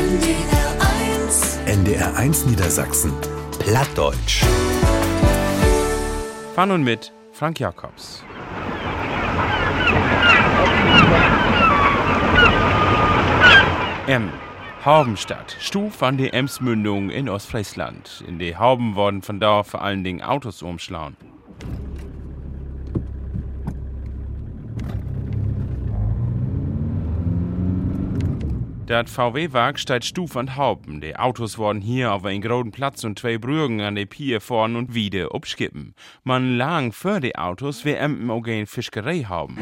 [0.00, 0.78] NDR
[1.26, 1.58] 1.
[1.66, 3.12] NDR 1 Niedersachsen.
[3.58, 4.42] Plattdeutsch.
[6.54, 8.24] Von und mit Frank Jacobs.
[14.06, 14.30] M.
[14.86, 18.24] Haubenstadt, Stuf an die Emsmündung in Ostfriesland.
[18.26, 21.18] In die Hauben wurden von da vor allen Dingen Autos umschlagen.
[28.90, 31.00] Dat VW-Werk steht Stuf an Haupen.
[31.00, 34.74] Die Autos wurden hier auf einen großen Platz und zwei Brücken an der Pier vorn
[34.74, 35.94] und wieder abskippen.
[36.24, 39.54] Man lang für die Autos wie Empen auch eine Fischerei haben.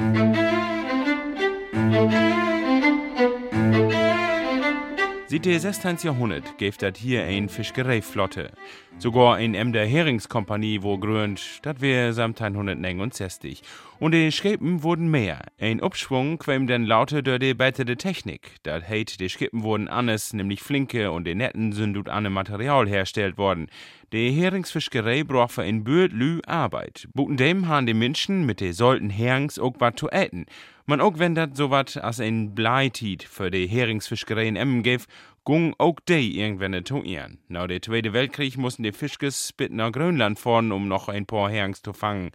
[5.26, 5.98] Seit dem 16.
[6.04, 8.52] Jahrhundert gibt das hier ein Fischereiflotte.
[8.96, 13.62] Sogar ein Emder Heringskompanie wo gründ, das wär samt 1969.
[14.00, 15.42] Und die Schippen wurden mehr.
[15.58, 18.52] Ein Abschwung quem denn lauter durch die bessere Technik.
[18.62, 22.88] Das heißt, die Schippen wurden anders, nämlich flinke und die Netten sind durch andere Material
[22.88, 23.66] hergestellt worden.
[24.12, 27.08] Die Heringsfischerei braucht für ein Bürt lü Arbeit.
[27.12, 30.46] Buten dem haben die Menschen mit de sollten Herings auch wat zu essen.
[30.86, 35.08] Man auch wenn dat so wat as ein Bleitit für die Heringsfischerei in Emmen gäf,
[35.42, 37.38] gung auch die irgendwann zu ihren.
[37.48, 41.50] Nach der Zweite Weltkrieg mussten die Fischkes bis nach Grönland fahren, um noch ein paar
[41.50, 42.30] Herings zu fangen.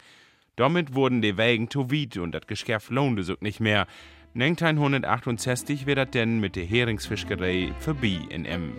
[0.56, 3.88] Damit wurden die Wägen zu weit und das Geschäft lohnte sich nicht mehr.
[4.36, 8.74] 1968 wird das denn mit der Heringsfischerei vorbei in Emmen.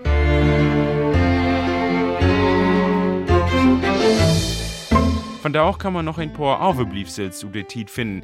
[5.42, 8.22] Von da auch kann man noch ein paar Aufbliebsels zu der Tit finden.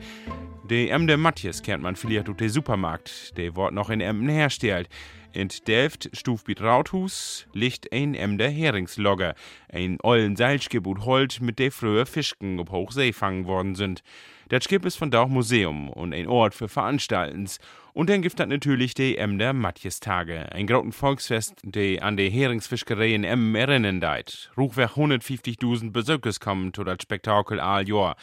[0.62, 4.88] De Emde Matthias kennt man vielleicht durch den Supermarkt, der wird noch in Emden herstellt.
[5.32, 9.34] In Delft, Stufbiet Rauthus, liegt ein Emder Heringslogger,
[9.68, 14.02] ein ollen Seilschgebut Holt, mit der früher Fischken auf Hochsee fangen worden sind.
[14.48, 17.60] Das Skip ist von da auch Museum und ein Ort für Veranstaltens.
[17.92, 23.14] Und dann gibt es natürlich die Emder Matjestage, ein großen Volksfest, der an die Heringsfischerei
[23.14, 24.50] in Emmen erinnern deit.
[24.56, 28.16] Ruchweg 150.000 Besuchers kommen zu das Spektakel all Jahr.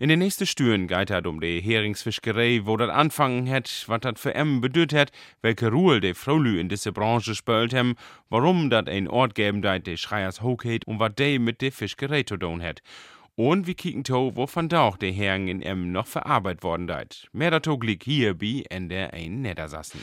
[0.00, 4.20] In den nächsten Stüren geht es um die Heringsfischerei, wo das anfangen hat, was das
[4.20, 5.10] für Emmen bedeutet hat,
[5.42, 7.96] welche Ruhe die Frolü in diese Branche spielt haben,
[8.28, 12.22] warum das ein Ort geben deit, der Schreiers hochgeht und was der mit der Fischerei
[12.22, 12.80] zu tun hat.
[13.34, 16.86] Und wir kicken to, wo von da auch der Hering in Emmen noch verarbeitet worden
[16.86, 17.26] deit.
[17.32, 19.98] Mehr dazu liegt hier bei NDR 1 Niedersassen.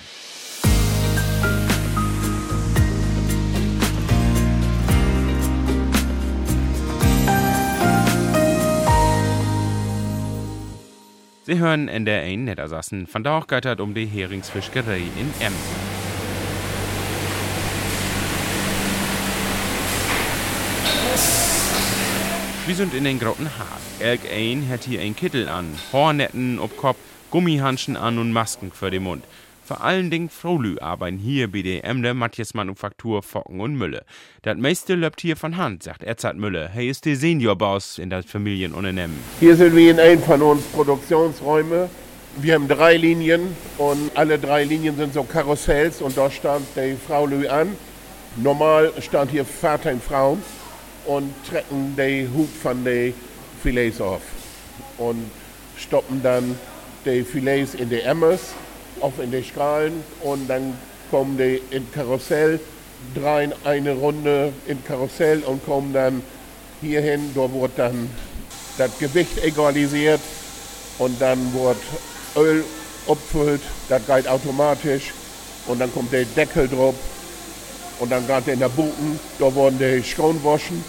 [11.48, 13.06] Sie hören NDR 1 Niedersassen.
[13.06, 15.56] Von da auch geht es um die Heringsfischerei in Emmen.
[22.66, 23.80] Wir sind in den Grotten Haag.
[24.00, 26.98] Elk ein hat hier ein Kittel an, Hornetten ob Kopf,
[27.30, 29.24] Gummihanschen an und Masken für den Mund.
[29.66, 34.06] Vor allen Dingen Frolü arbeiten hier bei der Emder Matthias Manufaktur Focken und Mülle.
[34.44, 36.70] Das meiste läuft hier von Hand, sagt Edzard Mülle.
[36.76, 39.18] Er ist der Seniorboss in das Familienunternehmen.
[39.40, 41.90] Hier sind wir in einem von uns Produktionsräume.
[42.38, 46.96] Wir haben drei Linien und alle drei Linien sind so Karussells und da stand die
[46.96, 47.76] Frau Lü an.
[48.36, 50.38] Normal stand hier Vater und Frau
[51.06, 53.16] und trecken die Hub von den
[53.64, 54.22] Filets auf
[55.00, 55.32] und
[55.76, 56.56] stoppen dann
[57.04, 58.54] die Filets in die Emmers,
[59.06, 60.76] auf in die Strahlen und dann
[61.12, 62.60] kommen die in Karussell,
[63.14, 66.24] drehen eine Runde in Karussell und kommen dann
[66.82, 68.10] hierhin, da wird dann
[68.80, 70.20] das Gewicht egalisiert
[70.98, 71.78] und dann wird
[72.36, 72.64] Öl
[73.08, 75.14] abgefüllt, das geht automatisch
[75.68, 76.96] und dann kommt der Deckel drauf
[78.00, 80.84] und dann geht in der Buten, da wurden die Schrauen waschen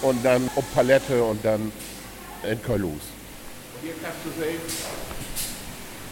[0.00, 1.70] und dann auf Palette und dann
[2.50, 3.02] in Kalus.
[3.82, 4.60] Hier kannst du sehen,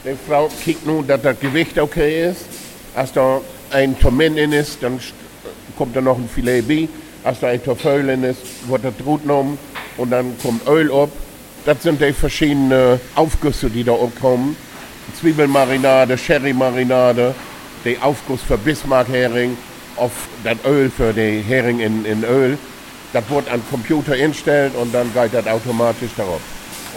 [0.05, 2.45] die Frau kickt nun, dass das Gewicht okay ist.
[2.95, 3.41] Als da
[3.71, 5.01] ein Tomin in ist, dann
[5.77, 6.89] kommt da noch ein Filet B.
[7.23, 9.59] Als da ein Toffel in ist, wird das Brot genommen
[9.97, 11.11] und dann kommt Öl ab.
[11.67, 14.57] Das sind die verschiedenen Aufgüsse, die da kommen.
[15.19, 17.35] Zwiebelmarinade, Sherrymarinade,
[17.85, 19.57] der Aufguss für Bismarck-Hering,
[19.97, 20.13] auf
[20.45, 22.57] das Öl für die Hering in, in Öl.
[23.13, 26.41] Das wird an Computer instellt und dann geht das automatisch darauf.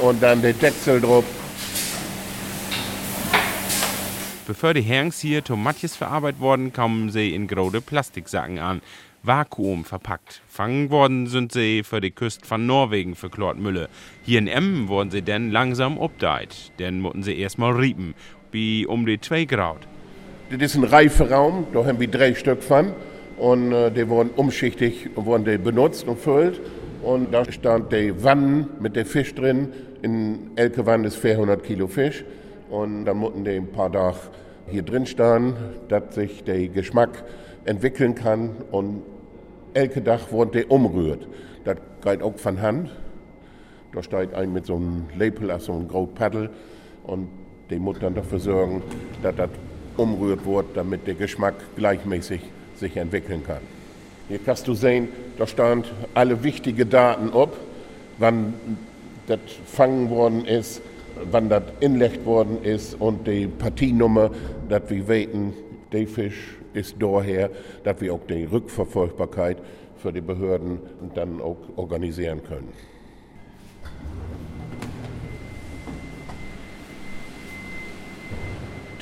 [0.01, 1.25] Und dann der Deckel drauf.
[4.45, 8.81] Bevor die Herings hier Tomatjes verarbeitet wurden, kommen sie in große Plastiksacken an.
[9.23, 10.41] Vakuum verpackt.
[10.49, 13.87] Fangen worden sind sie für die Küste von Norwegen für Klortmülle.
[14.25, 16.73] Hier in Emmen wurden sie dann langsam obdeit.
[16.77, 18.15] Dann mussten sie erstmal riepen,
[18.51, 19.87] wie um die 2 Grad.
[20.49, 22.91] Das ist ein Reiferaum, da haben wir drei Stück von.
[23.37, 26.59] Und äh, die wurden umschichtig wurden die benutzt und füllt.
[27.01, 29.69] Und da stand die Wannen mit dem Fisch drin.
[30.01, 32.25] In elke Wanne ist 400 Kilo Fisch.
[32.69, 34.17] Und dann mussten die ein paar Tage
[34.67, 35.55] hier drin stehen,
[35.89, 37.23] dass sich der Geschmack
[37.65, 39.03] entwickeln kann und
[39.73, 41.27] elke Dach wird der umrührt.
[41.65, 42.89] Das geht auch von Hand.
[43.93, 46.49] Da steht ein mit so einem Lepel, also so einem großen Paddel
[47.03, 47.27] und
[47.69, 48.81] die muss dann dafür sorgen,
[49.21, 49.49] dass das
[49.97, 52.41] umrührt wird, damit der Geschmack gleichmäßig
[52.75, 53.61] sich entwickeln kann.
[54.29, 57.55] Hier kannst du sehen, da stand alle wichtigen Daten ab,
[58.17, 58.53] wann
[59.27, 60.81] das fangen worden ist,
[61.31, 64.31] wann das inlegt worden ist und die Partienummer,
[64.69, 65.53] dass wir weten,
[65.91, 67.49] der Fisch ist daher,
[67.83, 69.57] dass wir auch die Rückverfolgbarkeit
[69.97, 70.79] für die Behörden
[71.13, 72.73] dann auch organisieren können.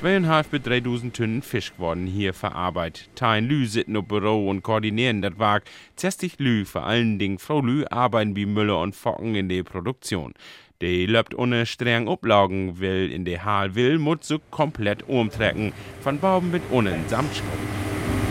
[0.01, 3.11] Zweieinhalb bis 3000 Tonnen Fisch wurden hier verarbeitet.
[3.13, 5.65] Tein Lü sitzen im Büro und koordinieren das Werk.
[5.95, 10.33] 60 Lü, vor allen Dingen Frau Lü, arbeiten wie Müller und Focken in der Produktion.
[10.81, 15.73] Die läuft ohne strengen Oblagen, will in der Hal will, muss so komplett umtrecken.
[16.01, 17.45] Von Bauben mit ohne Samtschraub.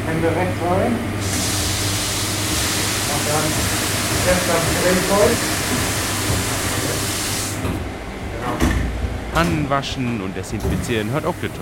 [0.04, 0.92] Hände rechts rein.
[3.06, 3.44] Und dann
[4.26, 5.60] rechts am Drehkreuz.
[9.32, 11.60] Hannen waschen und desinfizieren hat auch getan.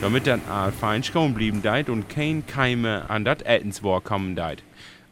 [0.00, 4.62] Damit dann all fein schoon blieben deit und kein Keime an dat Eltenswohr kommen deit.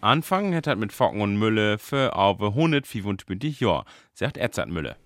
[0.00, 3.84] Anfangen hat er mit Focken und Mülle für over 125 Jahre,
[4.14, 4.96] sagt Edzard Mülle.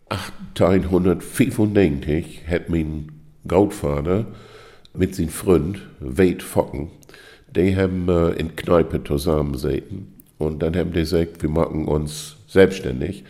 [0.55, 3.13] 1895 hat mein
[3.47, 4.27] Großvater
[4.95, 6.91] mit seinem Freund Wade Focken,
[7.55, 13.25] die haben äh, in Kneipe zusammengesessen und dann haben die gesagt, wir machen uns selbstständig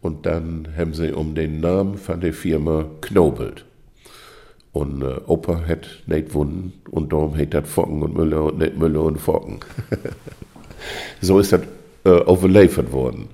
[0.00, 3.64] und dann haben sie um den Namen von der Firma knobelt.
[4.72, 8.78] Und äh, Opa hat nicht wunden und darum hat das Focken und Müller und nicht
[8.78, 9.60] Müller und Focken.
[11.20, 11.60] so ist das
[12.04, 13.28] äh, overlevert worden.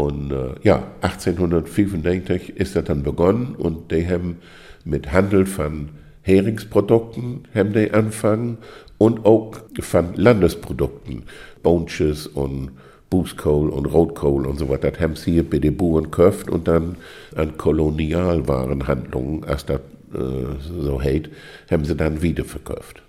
[0.00, 4.38] Und äh, ja, 1895 ist das dann begonnen und die haben
[4.82, 5.90] mit Handel von
[6.22, 8.56] Heringsprodukten haben die angefangen
[8.96, 11.24] und auch von Landesprodukten,
[11.62, 12.70] Bounches und
[13.10, 14.90] Bußkohl und Rotkohl und so weiter.
[14.90, 16.96] Das haben sie hier bei den Bauern gekauft und dann
[17.36, 19.80] an Kolonialwarenhandlungen, als das
[20.14, 21.28] äh, so heißt,
[21.70, 23.02] haben sie dann wieder verkauft.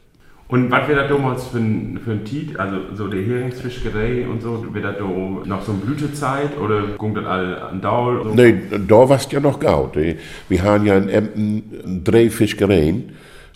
[0.51, 4.41] Und was wird das damals für ein, für ein Tiet, also so die Heringsfischgerei und
[4.41, 8.21] so, wird da noch so eine Blütezeit oder kommt das all an Daul?
[8.21, 8.29] So?
[8.31, 9.95] Nee, da war es ja noch gaut.
[9.95, 13.13] Wir haben ja in Emden drei Fischereien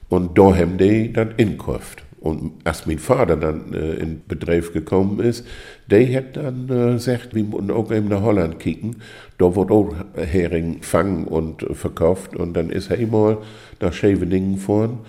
[0.08, 2.02] und da haben die dann inkauft.
[2.22, 5.46] Und als mein Vater dann äh, in Betrieb gekommen ist,
[5.92, 8.96] der hat dann äh, gesagt, wir müssen auch eben nach Holland kicken.
[9.38, 12.38] Da wird auch Hering fangen und verkauft.
[12.38, 13.40] Und dann ist er immer
[13.82, 15.00] nach Scheveningen gefahren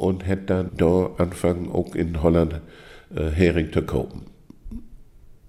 [0.00, 2.62] und hat dann da angefangen, auch in Holland
[3.14, 4.22] äh, Hering zu kaufen.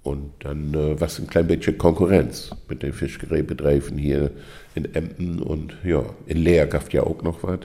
[0.04, 4.32] Und dann äh, war es ein klein bisschen Konkurrenz mit den Fischereibetrieben hier
[4.76, 7.60] in Emden und ja, in Leer gab ja auch noch was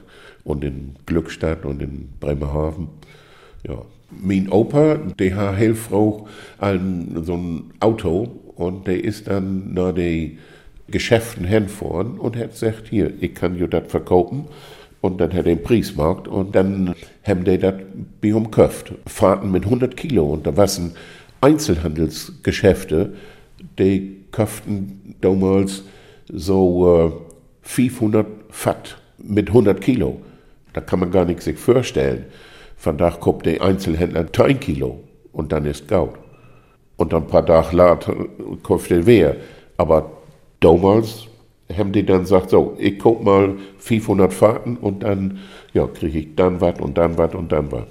[0.44, 2.88] und in Glückstadt und in Bremerhaven.
[3.66, 3.82] Ja.
[4.22, 6.28] Mein Opa, der hat Hilfrau
[6.58, 10.38] an so ein Auto und der ist dann nach den
[10.86, 14.46] Geschäften hinfahren und hat gesagt, hier, ich kann dir das verkaufen.
[15.06, 16.92] Und dann hat er den Preismarkt und dann
[17.22, 17.74] haben die das
[18.20, 18.92] bei ihm gekauft.
[19.06, 20.96] Fahrten mit 100 Kilo und da waren
[21.40, 23.12] Einzelhandelsgeschäfte,
[23.78, 25.84] die kauften damals
[26.28, 27.22] so
[27.62, 30.20] äh, 500 Fatt mit 100 Kilo.
[30.72, 32.24] Da kann man gar nicht sich vorstellen.
[32.82, 36.14] Vandaag koopt der Einzelhändler 10 Kilo und dann ist Gaut.
[36.96, 38.16] Und dann ein paar Tage later
[38.64, 39.36] kauft er wer.
[39.76, 40.10] Aber
[40.58, 41.28] damals
[41.74, 45.38] haben die dann gesagt, so, ich kauf mal 500 Fahrten und dann
[45.72, 47.86] ja, kriege ich dann was und dann was und dann was.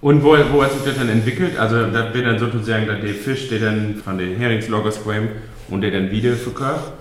[0.00, 1.58] Und wo, wo hat sich das dann entwickelt?
[1.58, 5.30] Also, das wird dann sozusagen der Fisch, der dann von den Heringsloggers kommt
[5.68, 6.92] und der dann wieder verkauft.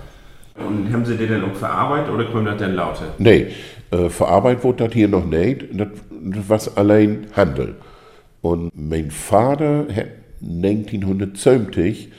[0.55, 3.13] Und haben sie den dann auch verarbeitet oder kommt das dann lauter?
[3.17, 3.47] Nee,
[3.91, 5.67] äh, verarbeitet wurde das hier noch nicht.
[5.71, 5.87] Das,
[6.21, 7.75] das war allein Handel.
[8.41, 10.07] Und mein Vater hat
[10.41, 12.09] 1970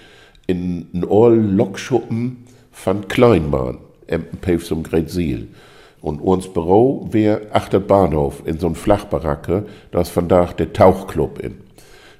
[0.46, 1.56] in einen alten
[2.70, 5.10] Von Kleinmann, Empenpave zum Great
[6.00, 10.72] Und unser Büro wäre achter Bahnhof in so einem Flachbaracke, da ist von da der
[10.72, 11.58] Tauchclub in.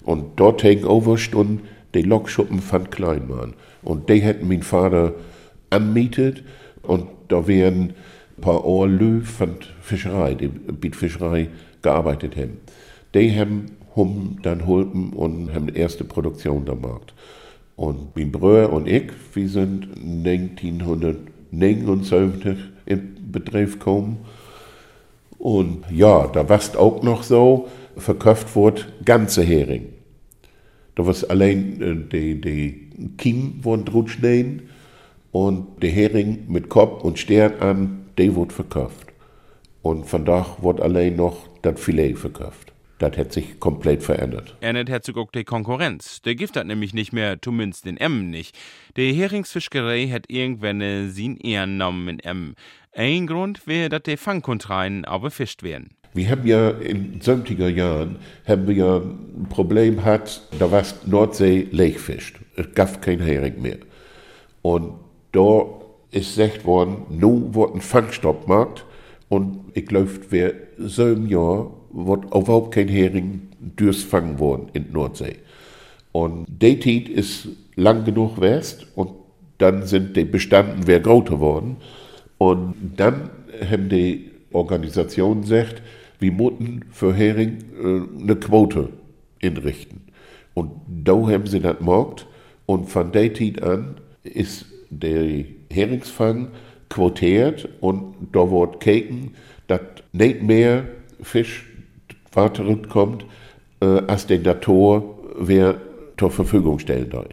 [0.05, 1.63] Und dort gegenüber stund
[1.95, 3.55] die Lokschuppen von Kleinmann.
[3.83, 5.15] Und die hätten mein Vater
[5.71, 6.43] anmietet
[6.83, 7.95] und da wären
[8.37, 11.49] ein paar Ohrlö von Fischerei, die mit Fischerei
[11.83, 12.59] gearbeitet haben.
[13.15, 13.67] Die haben
[13.97, 17.15] hum dann holpen und haben die erste Produktion gemacht.
[17.81, 24.19] Und mein Bruder und ich, wir sind 1979 in Betrieb gekommen.
[25.39, 29.87] Und ja, da war es auch noch so, verkauft wurde ganze Hering.
[30.95, 34.69] Da war allein äh, die, die Kiem wurden drutschneien
[35.33, 39.07] und der Hering mit Kopf und Stern an, der wurde verkauft.
[39.81, 42.70] Und von da wurde allein noch das Filet verkauft.
[43.01, 44.55] Das hat sich komplett verändert.
[44.61, 46.21] Ändert hat sogar die Konkurrenz.
[46.21, 48.55] Der gibt das nämlich nicht mehr, zumindest in Emmen nicht.
[48.99, 52.55] Die Heringsfischerei hat irgendwann sin Ehrennamen in Emmen.
[52.93, 55.89] Ein Grund wäre, dass die Fangkontreien auch befischt werden.
[56.13, 58.17] Wir haben ja in 70er Jahren
[58.47, 62.37] haben wir ja ein Problem gehabt, da war Nordsee leegfischt.
[62.57, 63.79] Es gab kein Hering mehr.
[64.61, 64.93] Und
[65.33, 65.63] da
[66.11, 68.85] ist gesagt worden, nun wird ein Fangstopp gemacht.
[69.31, 74.93] Und ich glaube, wir so im Jahr wird überhaupt kein Hering durchfangen worden in der
[74.93, 75.37] Nordsee.
[76.13, 79.13] Und die Zeit ist lang genug west und
[79.59, 81.77] dann sind die Bestanden wer größer geworden.
[82.39, 83.31] Und dann
[83.69, 85.83] haben die Organisationen gesagt,
[86.19, 88.91] wir müssen für Hering äh, eine Quote
[89.39, 90.03] inrichten.
[90.55, 90.73] Und
[91.05, 92.27] da haben sie das gemacht.
[92.67, 96.49] Und von der Zeit an ist der Heringsfang
[96.89, 99.35] quotiert und da wird keken,
[99.69, 99.81] dass
[100.13, 100.85] nicht mehr
[101.23, 101.70] Fisch
[102.89, 103.25] kommt,
[103.81, 105.81] äh, als der Natur wer
[106.19, 107.29] zur Verfügung stellen soll.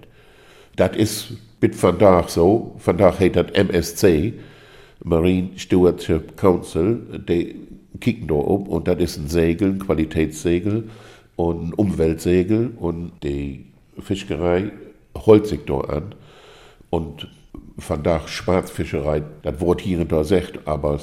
[0.75, 1.33] Das ist
[1.73, 4.33] von da so, da heißt das MSC,
[5.03, 7.55] Marine Stewardship Council, die
[7.99, 10.89] kicken da um und das ist ein Segel, ein Qualitätssegel
[11.35, 13.65] und ein Umweltsegel und die
[13.99, 14.71] Fischerei
[15.15, 16.15] holt sich da an.
[16.89, 17.27] Und
[17.79, 20.99] von da Schwarzfischerei, das Wort hier und da sagt, aber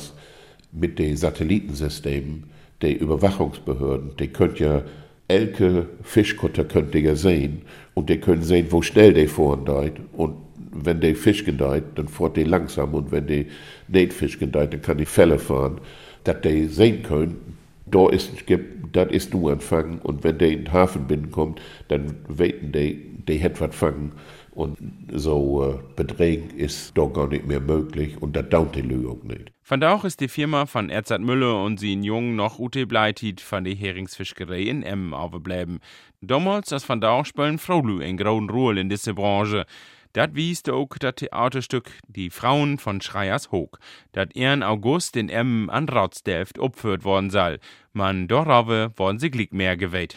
[0.72, 2.44] mit den Satellitensystemen,
[2.84, 4.82] die Überwachungsbehörden, die könnt ja
[5.28, 7.62] elke Fischkutter könnt ihr ja sehen.
[7.94, 9.94] Und die können sehen, wo schnell die fahren deit.
[10.12, 10.36] Und
[10.72, 12.94] wenn der Fisch gedeiht, dann fährt die langsam.
[12.94, 13.46] Und wenn die
[13.88, 15.80] nicht Fisch gedeiht, dann kann die Fälle fahren,
[16.24, 19.98] dass die sehen können, da ist gibt, das ist nur ein Fang.
[20.00, 22.98] Und wenn der in den Hafen binnen kommt, dann weten die,
[23.28, 24.12] die hat was fangen.
[24.52, 24.78] Und
[25.12, 28.20] so äh, Beträgen ist doch gar nicht mehr möglich.
[28.20, 29.53] Und das dauert die Lösung nicht.
[29.66, 32.86] Von da auch ist die Firma von Erzat Müller und sie in Jung noch Ute
[32.86, 35.80] Bleitit von der Heringsfischerei in Emmen aufbleiben.
[36.20, 39.64] Damals, als von da auch spielen Fraulü in grauen Ruhe in diese Branche.
[40.12, 43.78] Das wies auch das Theaterstück Die Frauen von Schreiers Hoog,
[44.12, 47.58] das ihren August in Emmen an Ratsdelft opführt worden soll.
[47.94, 48.68] Man darauf
[48.98, 50.14] worden sie glick mehr gewählt.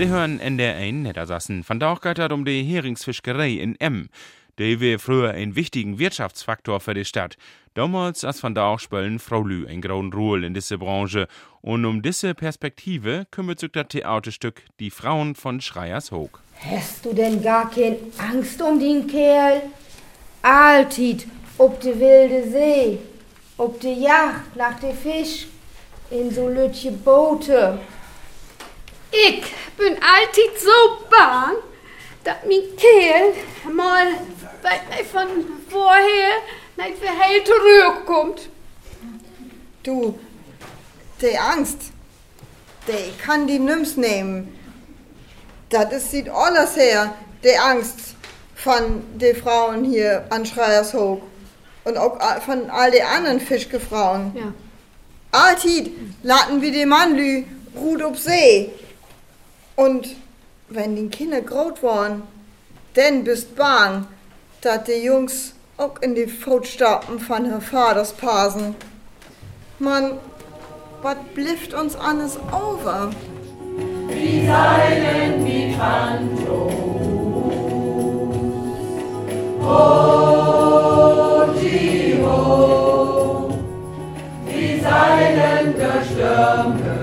[0.00, 1.62] Sie hören NDR1 Niedersassen.
[1.62, 4.08] Von da auch geht um die Heringsfischerei in Emm.
[4.58, 7.36] Die war früher ein wichtigen Wirtschaftsfaktor für die Stadt.
[7.74, 11.28] Damals, als von da auch spellen Frau Lü ein grauen Ruhl in diese Branche.
[11.60, 16.40] Und um diese Perspektive kümmert sich das Theaterstück Die Frauen von Schreiers Hoog.
[16.64, 19.60] Hast du denn gar keine Angst um den Kerl?
[20.40, 21.26] Altit,
[21.58, 22.98] ob de wilde See,
[23.58, 25.46] ob de Yacht nach de Fisch,
[26.10, 27.78] in so lütje Boote.
[29.12, 29.42] Ich
[29.76, 31.56] bin alltid so bang,
[32.24, 33.32] dass mein Kerl
[33.74, 34.06] mal
[34.62, 35.28] weit mig von
[35.68, 36.30] vorher
[36.76, 38.48] nicht verheilt zurückkommt.
[39.82, 40.18] Du,
[41.20, 41.78] die Angst,
[42.86, 44.56] die kann die nimmst nehmen.
[45.70, 48.14] Das sieht alles her, die Angst
[48.54, 51.22] von den Frauen hier an Schreiershoog.
[51.84, 54.32] Und auch von all den anderen Fischgefrauen.
[54.36, 54.52] Ja.
[55.32, 58.70] Altid laden wir den Mann lü, ruht ob See.
[59.80, 60.08] Und
[60.68, 62.22] wenn die Kinder groß waren,
[62.92, 64.06] dann bist bang,
[64.60, 68.74] dass die Jungs auch in die Fußstapfen von her Vaters passen.
[69.78, 70.18] Man,
[71.00, 73.08] was blifft uns alles over?
[74.08, 76.70] Wie Seilen, wie Kanto.
[79.62, 82.28] Oh, Gio,
[84.44, 86.99] wie Seilen der Stürme.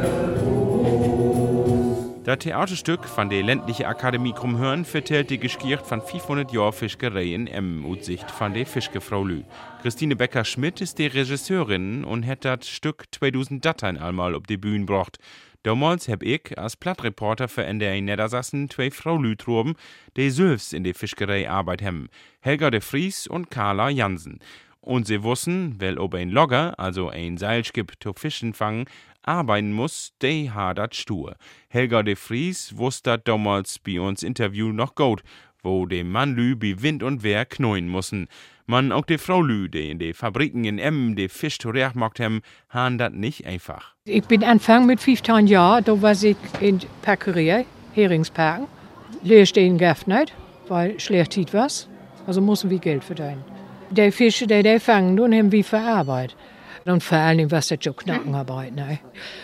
[2.27, 7.47] Das Theaterstück von der ländliche Akademie Krumhörn vertellt die Geschichte von 500 Jahren Fischerei in
[7.47, 9.43] Emmen aus Sicht von der Fischgefrau Lü.
[9.81, 14.79] Christine Becker-Schmidt ist die Regisseurin und hat das Stück 2000 Dateien einmal auf die Bühne
[14.79, 15.19] gebracht.
[15.63, 19.75] Damals hab ich als Plattreporter für NDR Niedersassen zwei Frau Lü truben,
[20.17, 22.09] die selbst in der Fischerei Arbeit haben.
[22.41, 24.39] Helga de Vries und Carla Jansen.
[24.81, 28.85] Und sie wussten, weil ob ein Logger, also ein Seilschip zu Fischen fangen,
[29.27, 31.35] arbeiten muss, der hat dat stur.
[31.69, 35.21] Helga de Vries wusste damals bei uns Interview noch gut,
[35.61, 38.27] wo de Mann lü bei Wind und Wehr knoien mussen.
[38.65, 42.41] Man auch de Frau lü, die in de Fabriken in Emmen de Fisch zurechtmacht haben,
[42.69, 43.95] han dat nicht einfach.
[44.05, 48.67] Ich bin Anfang mit 15 Jahren, da war ich in Päckerei, Heringsperken.
[49.23, 50.33] Lehrst den Gaft nicht,
[50.67, 51.87] weil schlecht sieht was.
[52.25, 53.43] Also müssen wir Geld verdienen.
[53.89, 56.35] Die Fische, die die fangen, nun haben wir verarbeitet.
[56.87, 58.99] Und vor Dingen was das schon Knackenarbeit, ne?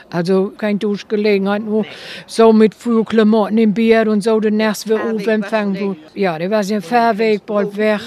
[0.09, 1.85] Also keine Duschgelegenheit, nur
[2.25, 5.97] so mit früh Klamotten im Bier und so, den nächsten wir aufempfangen.
[6.13, 7.99] Ja, der war ja Fahrweg, bald weg.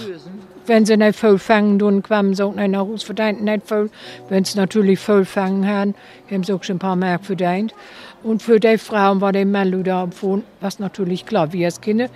[0.66, 3.90] Wenn sie nicht voll fangen, dann kommen sie auch nicht nach Hause verdient, nicht voll.
[4.30, 5.94] Wenn sie natürlich voll fangen haben,
[6.30, 7.74] haben sie auch schon ein paar Mark verdient.
[8.22, 12.08] Und für die Frauen war der Mann da empfohlen, was natürlich klar, wir als Kinder,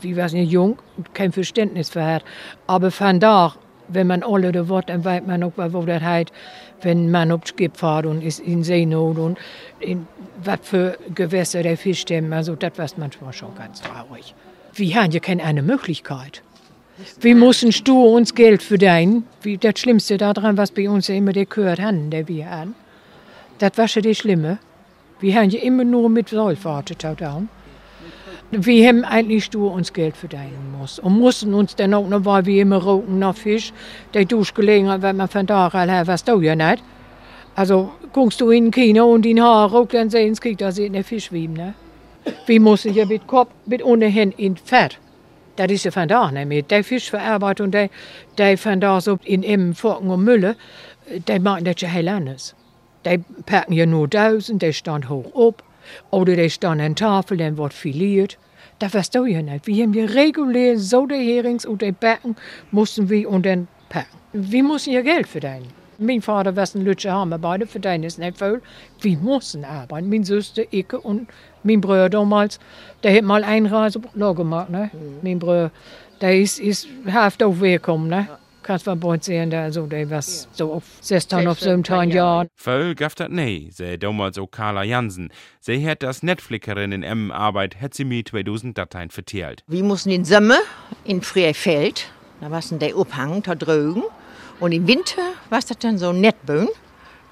[0.00, 0.76] wir waren ja jung
[1.14, 2.24] kein Verständnis für hat.
[2.66, 3.54] Aber von da,
[3.88, 6.32] wenn man alle da wird, dann weiß man auch, wo das heißt,
[6.82, 9.38] wenn man auf das Schiff fährt und ist in Seenot und
[9.80, 10.06] in
[10.42, 12.32] was für Gewässer der Fisch stemmen.
[12.32, 14.34] Also das war manchmal schon ganz traurig.
[14.74, 16.42] Wir haben ja keine Möglichkeit.
[17.20, 19.24] Wir müssen stur uns Geld verdienen.
[19.42, 22.74] Wie das Schlimmste daran, was bei uns ja immer der gehört haben, der wir haben.
[23.58, 24.58] Das war schon das Schlimme.
[25.20, 27.48] Wir haben ja immer nur mit Säufarten down.
[28.50, 32.46] Wir haben eigentlich stur uns Geld verdienen muss und mussten uns dann auch noch, weil
[32.46, 33.72] wir immer roten nach Fisch,
[34.12, 36.82] der Duschgelegenheit, wenn man von da her, was du ja nicht.
[37.56, 41.04] Also guckst du in Kino und in Haar raucht, dann sehen sie, da sieht der
[41.04, 41.74] Fisch schwimmen, ne?
[42.46, 44.98] Wir müssen ja mit Kopf, mit ohnehin in Fett.
[45.56, 46.62] Das ist ja von da nicht mehr.
[46.62, 47.90] Der Fischverarbeitung, der,
[48.38, 50.56] der von da so in Emmen, Forken und Mülle,
[51.28, 52.54] der machen das ja heel anders.
[53.04, 55.62] Die packen ja nur Dosen, der stand hoch ab.
[56.10, 58.38] Oder der stand an Tafel, dann wird filiert.
[58.78, 59.66] Das du ja nicht.
[59.66, 62.36] Wir haben ja regulär so die Herings und die Backen
[62.70, 64.18] mussten wir und dann packen.
[64.32, 65.68] Wir mussten ja Geld verdienen.
[65.98, 68.60] Mein Vater war ein Lütscher Hammer, beide verdienen ist nicht viel.
[69.00, 70.08] Wir mussten arbeiten.
[70.08, 71.28] Meine Schwester, ich und
[71.62, 72.58] mein Bruder damals,
[73.04, 74.90] der hat mal eine Reise gemacht, ne?
[75.22, 75.70] Mein Bruder,
[76.20, 78.26] der ist, ist halb auf Weg gekommen, ne?
[78.26, 78.43] Kannst
[79.20, 82.48] sehen, der, also, der war so auf 16, auf 17 Jahren.
[82.54, 85.30] Voll gaff dat nee, sei damals auch Carla Jansen.
[85.60, 89.62] Sie hat das Netflixerin in Emmen Arbeit, hat sie mir 2000 Dateien verteilt.
[89.66, 90.58] Wir mussten in Sommer
[91.04, 94.04] in Freifeld, da war der Abhang, da drüben.
[94.60, 96.68] Und im Winter war das dann so ein Nettböen,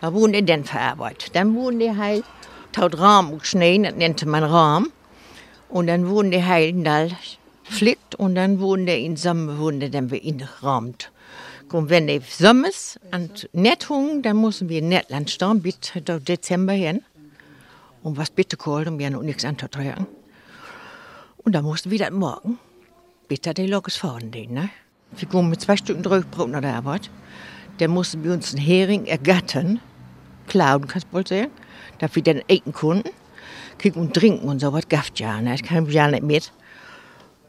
[0.00, 1.34] da wurden die dann verarbeitet.
[1.36, 2.24] Dann wurden die halt
[2.72, 4.90] taut Rahm und Schnee, das nannte man Rahm.
[5.68, 7.06] Und dann wurden die halt da
[7.62, 11.11] flickt und dann wurden die in Sommer wurden die dann wieder ingerahmt.
[11.72, 17.02] Und wenn die Sommers an Nettung, dann mussten wir in Nettland stehen bis Dezember hin.
[18.02, 20.06] Und was bitte und wir haben noch nichts anzutragen.
[21.38, 22.58] Und dann mussten wir das morgen,
[23.28, 24.70] bitte die Lokes fahren, den, ne?
[25.16, 27.10] Wir kommen mit zwei Stücken Drückbrot nach der Arbeit.
[27.78, 29.80] Dann mussten wir uns einen Hering ergattern,
[30.46, 31.50] klauen, kannst du wohl sehen,
[31.98, 33.10] dass wir dann essen konnten.
[33.78, 35.52] Kriegen und trinken und so was gafft ja, ne?
[35.52, 36.52] Das kann ich ja nicht mit.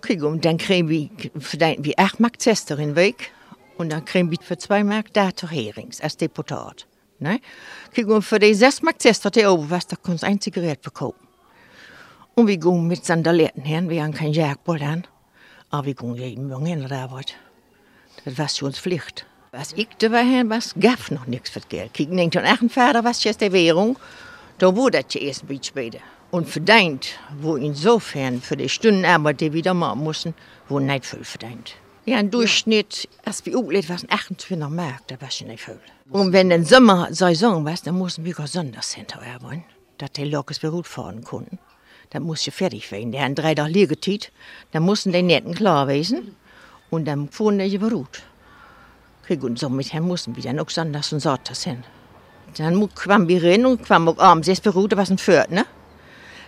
[0.02, 1.10] Kriegen und dann kriegen wir,
[1.40, 3.32] verdienen wir acht Mark Zester in Weg.
[3.78, 6.88] Und dann kriegen wir für zwei Mark dazu Herings als Deputat.
[7.20, 7.40] Ne?
[7.94, 10.84] Kriegen wir für die sechs Mark Zester die oben, was da kannst du ein Zigarette
[10.84, 11.28] verkaufen.
[12.36, 15.08] Und wir gehen mit Sandaletten hin, wir haben kein Jagdboot an.
[15.70, 17.36] Aber wir gehen jeden Morgen hin der Arbeit.
[18.26, 19.26] Das war für uns Pflicht.
[19.52, 22.00] Was ich da war, was gab noch nichts für das Geld.
[22.00, 23.98] An einen Vater, was ist die Währung?
[24.58, 26.00] Da wurde das erst ein bisschen später.
[26.32, 30.34] Und verdient, wo insofern für die Stundenarbeit, die wir da machen mussten,
[30.68, 31.76] wurde nicht viel verdient.
[32.06, 35.80] Ja, im Durchschnitt, als wir aufgelegt waren, 28 Mark, das war schon nicht viel.
[36.10, 39.63] Und wenn dann Sommersaison war, dann mussten wir sonntags hinterarbeiten,
[40.00, 41.60] dass die Lokes gut fahren konnten.
[42.10, 43.13] Dann musste fertig werden.
[43.13, 44.34] Die haben drei Tage Liegetit,
[44.72, 46.36] dann mussten die Netten klar gewesen
[46.89, 48.22] und dann fuhren die beruht.
[49.26, 51.86] Krieg und so mit hem mussten wir dann auch sonntags und sonntags hin.
[52.58, 55.66] Dann kwamen wir rein und kwamen auch abends erst beruht, was ein Fürth, ne?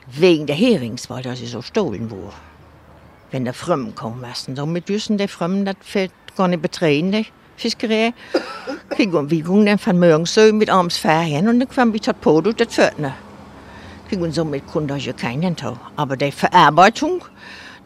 [0.08, 2.34] Wegen der Herings, weil das so stohlen wurde.
[3.36, 7.12] Wenn der Frömmen kommen lassen, so mit Düssen der Frömmen, das fällt gar nicht betreten,
[7.12, 7.26] die
[7.58, 8.14] Fischerei.
[8.92, 12.02] Krieg und wir gingen dann von morgens so mit abends Ferien und dann kwamen wir
[12.02, 13.14] tot Podo, das ne?
[14.08, 15.78] Krieg und somit konnte ich keinen Tau.
[15.98, 17.26] Aber die Verarbeitung,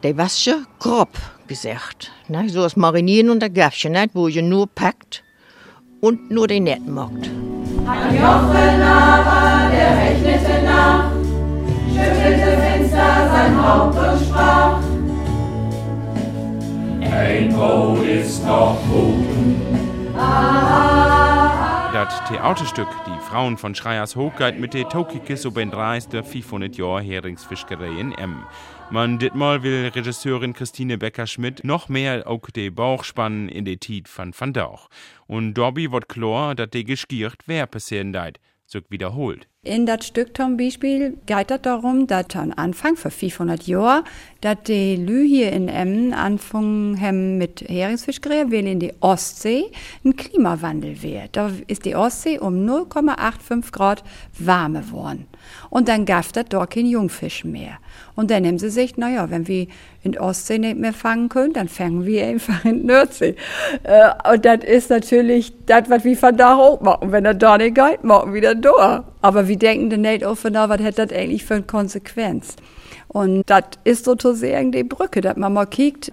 [0.04, 2.12] die war schon grob gesagt.
[2.28, 2.48] Ne?
[2.48, 5.24] So das Marinieren und der Gaffchen, nicht, wo ihr nur packt
[6.00, 7.28] und nur den Netten macht.
[7.88, 11.12] Ein Jochen aber, der rechnete nach,
[11.88, 14.89] schüttelte finster sein Haupt und sprach.
[17.12, 18.78] Ein Brot ist noch.
[21.94, 26.24] Das Theaterstück Die Frauen von Schreiers Hochgeit mit der Tokikis ob ein 30.
[26.24, 28.46] 500 Jahr Heringsfischerei in M.
[28.92, 34.08] Man ditmal will Regisseurin Christine Becker-Schmidt noch mehr auch de Bauch spannen in de Tiet
[34.08, 34.88] von Van Dauch.
[35.28, 39.48] Und Dobby wird klar, dat de geskiert wer passieren deit, so wiederholt.
[39.66, 44.06] In das Stück zum Beispiel geht es darum, dass am Anfang vor 500 Jahren,
[44.40, 49.66] dass die Lü hier in Emmen anfangen haben mit Heringsfischgerät, weil in die Ostsee
[50.06, 51.36] ein Klimawandel wird.
[51.36, 54.04] Da ist die Ostsee um 0,85 Grad
[54.38, 55.28] warmer geworden.
[55.70, 57.80] Und dann gab es dort kein Jungfisch mehr.
[58.16, 59.68] Und dann haben sie sich, naja, wenn wir
[60.04, 63.36] in der Ostsee nicht mehr fangen können, dann fangen wir einfach in der Nordsee.
[63.84, 67.12] Äh, und das ist natürlich das, was wir von da hoch machen.
[67.12, 69.04] Wenn er da nicht geht, machen wir dann da.
[69.22, 72.56] Aber wir denken dann nicht auf, na, was hat das eigentlich für eine Konsequenz?
[73.08, 76.12] Und das ist sozusagen die Brücke, dass man mal kiegt,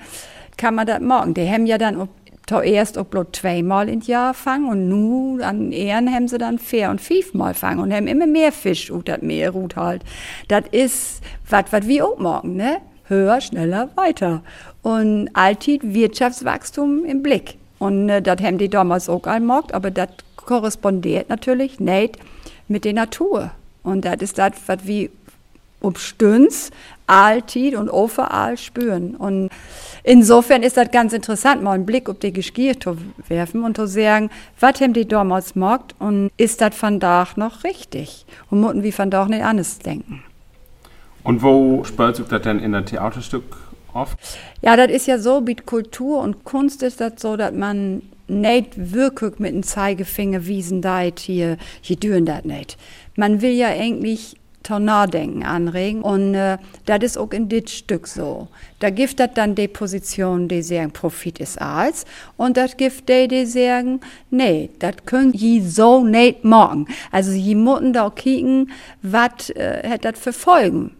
[0.56, 1.34] kann man das machen.
[1.34, 2.08] Die haben ja dann
[2.46, 6.90] zuerst auch bloß zweimal im Jahr fangen und nu an Ehren haben sie dann vier
[6.90, 10.02] und fünfmal fangen und haben immer mehr Fisch ut das Meer ruht halt.
[10.48, 12.78] Das ist was, was wir auch morgen, ne?
[13.08, 14.42] Höher, schneller, weiter.
[14.82, 17.56] Und alltid Wirtschaftswachstum im Blick.
[17.78, 22.18] Und äh, das haben die damals auch gemerkt, aber das korrespondiert natürlich nicht
[22.68, 23.50] mit der Natur.
[23.82, 25.10] Und das ist das, was wir
[25.80, 26.70] umstünds
[27.06, 29.14] alltid und overall spüren.
[29.14, 29.50] Und
[30.02, 32.98] insofern ist das ganz interessant, mal einen Blick auf die Geschichte zu
[33.28, 37.62] werfen und zu sagen, was haben die damals gemacht und ist das von da noch
[37.64, 38.26] richtig?
[38.50, 40.22] Und müssen wir von da nicht anders denken.
[41.22, 43.56] Und wo spielt sich das denn in einem Theaterstück
[43.92, 44.18] oft?
[44.62, 48.92] Ja, das ist ja so, mit Kultur und Kunst ist das so, dass man nicht
[48.92, 52.76] wirklich mit dem Zeigefinger wiesen deit hier, hier düren das nicht.
[53.16, 54.36] Man will ja eigentlich
[54.66, 56.02] Tornadenken anregen.
[56.02, 58.48] Und äh, das ist auch in dit Stück so.
[58.80, 62.04] Da gibt das dann die Position, die sagen, Profit ist alles.
[62.36, 66.88] Und das gibt die, die sagen, nee, das können je so nicht machen.
[67.12, 68.70] Also, je müssen da kicken,
[69.02, 70.96] was äh, hat das für Folgen.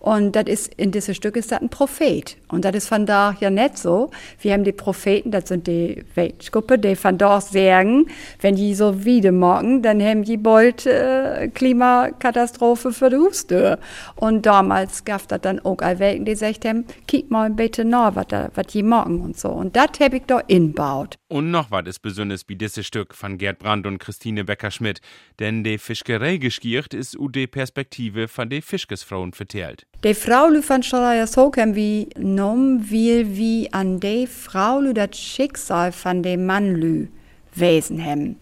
[0.00, 2.36] Und das ist, in diesem Stück ist das ein Prophet.
[2.54, 4.10] Und das ist von da ja nicht so.
[4.40, 8.06] Wir haben die Propheten, das sind die Weltgruppe, die von da sagen,
[8.40, 13.78] wenn die so wieder morgen, dann haben die bald äh, Klimakatastrophe für die Hustür.
[14.16, 18.66] Und damals gab es dann auch allwelchen, die gesagt haben, kick mal bitte nach, was
[18.68, 19.48] die morgen und so.
[19.48, 21.16] Und das habe ich da inbaut.
[21.28, 25.00] Und noch was ist besonders wie dieses Stück von Gerd Brandt und Christine Becker-Schmidt.
[25.40, 29.86] Denn die Fischerei geskiert ist u die Perspektive von den Fischkesfrauen vertellt.
[30.04, 32.08] Die Frau von Schreier so haben wie
[32.44, 37.08] nom will wie an die Frau das Schicksal von dem Mann lü
[37.54, 38.36] wesen haben.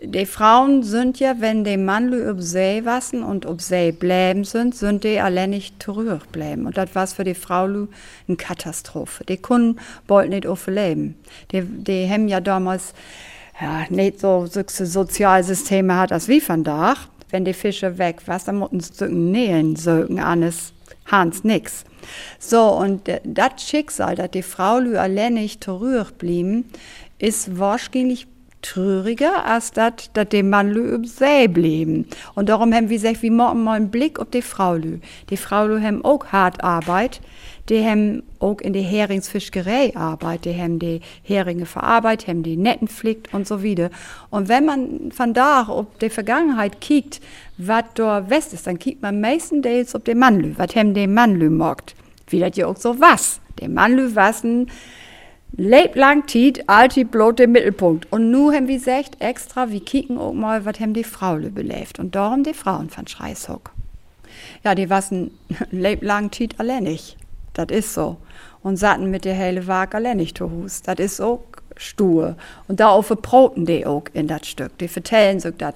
[0.00, 4.74] Die Frauen sind ja, wenn die Mann ob See wassen und ob See bleiben sind,
[4.74, 6.66] sind die allein nicht zurückbleiben.
[6.66, 9.24] Und das war für die Frau eine Katastrophe.
[9.24, 11.14] Die Kunden wollten nicht overleben.
[11.50, 12.94] Die, die haben ja damals
[13.60, 16.94] ja, nicht so, so Sozialsysteme hat als wie von da.
[17.30, 20.72] Wenn die Fische weg waren, dann mussten sie nähen, sögen, alles,
[21.06, 21.84] Hans nix.
[22.38, 26.64] So, und das Schicksal, dass die Frau allein nicht zurückblieben,
[27.18, 28.26] ist wahrscheinlich
[28.62, 32.06] trauriger, als das, dass die Mann lü See blieben.
[32.34, 34.98] Und darum haben wir gesagt, wir machen mal einen Blick auf die Frau lü.
[35.30, 37.20] Die Frau lü haben auch hart Arbeit.
[37.68, 40.44] Die haben auch in der Heringsfischerei Arbeit.
[40.44, 43.90] Die haben die Heringe verarbeitet, haben die Netten flickt und so wieder.
[44.30, 47.20] Und wenn man von da auf die Vergangenheit kiegt,
[47.58, 50.54] was da West ist, dann kiegt man meistens auf den Mannlü.
[50.56, 51.94] Was haben die Mannlü mockt?
[52.28, 53.40] Wie das auch so was.
[53.60, 54.70] Der Mannlü was ein
[55.58, 58.12] Leblang Tiet, alti bloß im Mittelpunkt.
[58.12, 61.98] Und nu haben wir gesagt, extra, wir kicken auch mal, was haben die Frauen belebt.
[61.98, 63.70] Und darum die Frauen von Schreißhock.
[64.64, 65.30] Ja, die wassen
[65.70, 67.16] leblang Tiet alleinig.
[67.56, 68.18] Das ist so.
[68.62, 70.82] Und satten mit der helle Waag alleinig zu Hus.
[70.82, 71.40] Das ist auch
[71.76, 72.36] stur.
[72.68, 74.76] Und da auf Broten die auch in das Stück.
[74.78, 75.74] Die vertellen sich das.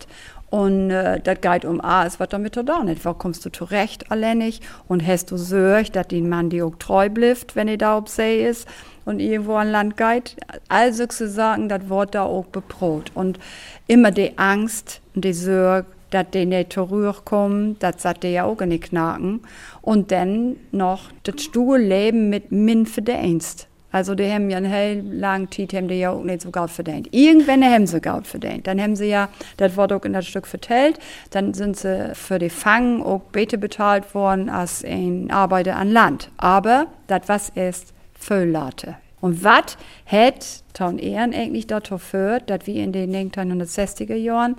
[0.50, 3.04] Und äh, das geht um alles, was damit du da nicht.
[3.04, 7.08] Wo kommst du zurecht alleinig und hast du Sörch, dass den Mann dir auch treu
[7.08, 8.68] bleibt, wenn er da auf See ist
[9.04, 10.36] und irgendwo an Land geht.
[10.68, 13.12] Also zu sagen, das Wort da auch beprot.
[13.14, 13.38] Und
[13.86, 18.70] immer die Angst und die Sorge, dass die nicht zurückkommen, das sagt ja auch in
[18.70, 19.40] die Knaken.
[19.80, 23.68] Und dann noch das Stuhlleben mit Min verdienst.
[23.92, 26.70] Also die haben ja einen hell langen Zeit haben die ja auch nicht so Geld
[26.70, 27.08] verdient.
[27.12, 28.66] Irgendwann haben sie Geld verdient.
[28.66, 30.98] Dann haben sie ja, das wurde auch in das Stück vertellt,
[31.30, 36.30] dann sind sie für die Fang auch besser bezahlt worden als ein Arbeiter an Land.
[36.36, 38.96] Aber das was ist Völlate.
[39.20, 44.56] Und was hat Town Ehren eigentlich dazu geführt, dass wir in den 1960er Jahren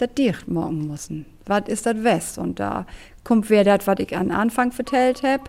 [0.00, 1.26] das dicht machen müssen?
[1.46, 2.38] Was ist das West?
[2.38, 2.86] Und da
[3.24, 5.44] kommt wieder das, was ich am Anfang vertellt habe.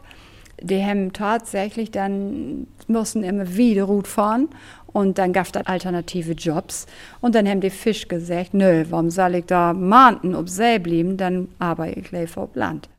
[0.61, 4.49] Die haben tatsächlich dann, mussten immer wieder gut fahren
[4.91, 6.85] und dann gab es alternative Jobs.
[7.21, 11.15] Und dann haben die Fisch gesagt, nö, warum soll ich da Mahnten ob See bleiben,
[11.15, 12.89] dann arbeite ich lieber auf Land.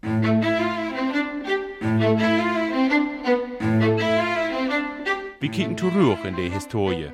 [5.41, 7.11] Wir kicken zurück in die Historie.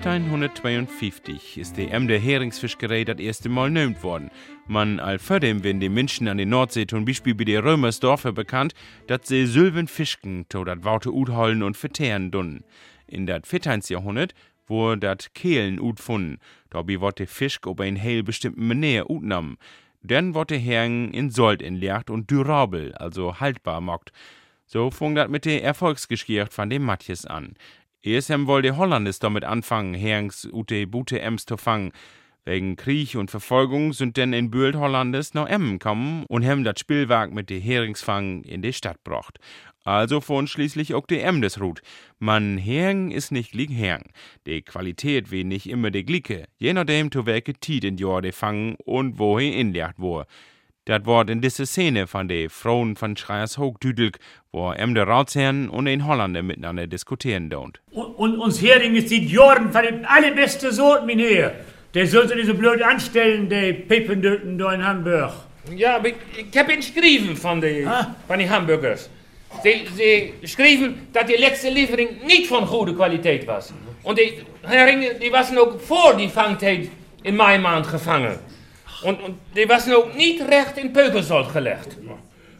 [0.00, 4.30] 1552 ist die Emder Heringsfischerei das erste Mal neumt worden.
[4.66, 8.72] Man allverdem werden die Menschen an der Nordsee zum Beispiel bei den Römersdorfer bekannt,
[9.08, 12.64] dass sie Sylven Fischken to dat Worte utholen und verteeren dunnen.
[13.08, 13.82] In dat 14.
[13.88, 14.32] Jahrhundert
[14.66, 16.38] wurde dat Kehlen utfunden.
[16.70, 19.58] Dabei wird der Fisch ob ein hell bestimmten Manier utnahmen.
[20.02, 24.12] Dann wird der Hering in Sold inlegt und durabel, also haltbar mockt.
[24.72, 27.56] So fing das mit der Erfolgsgeschichte von dem Matthias an.
[28.02, 31.92] Wohl die Hollandes damit anfangen, Herings ute Bute Ems zu fangen.
[32.46, 36.80] Wegen Krieg und Verfolgung sind denn in Bühlt Hollandes noch Emmen kommen und hem das
[36.80, 39.38] Spielwerk mit de Heringsfang in die Stadt brocht.
[39.84, 41.82] Also von schließlich auch de Emdes Rut.
[42.18, 44.10] Man Hering is nicht gleich Hering.
[44.46, 48.32] De Qualität wie nicht immer de glicke, je nachdem zu welche Tiet in Jahr de
[48.32, 49.98] fangen und wo he inlegt
[50.86, 55.84] Dat wort in diese Szene von de Frauen von Schreiers wo em de Ratsherren und
[55.84, 57.76] den Holländer miteinander diskutieren don't.
[57.90, 61.52] Und, und uns Hering ist die Jordan von den allerbeste Sorten, mein Herr.
[61.92, 65.32] Der soll sich nicht so blöd anstellen, der Pependöten da in Hamburg.
[65.76, 67.86] Ja, aber ich, ich heb ihn geschrieben von den
[68.26, 69.10] von die Hamburgers.
[69.62, 73.74] Sie, sie schrieben, dass die letzte Lieferung nicht von guter Qualität was.
[74.02, 76.88] Und die Heringen, die waren ook vor die Fangtijd
[77.22, 78.38] in mei maand gevangen.
[79.02, 81.96] Und, und die waren ook niet recht in Peukelsold gelegd.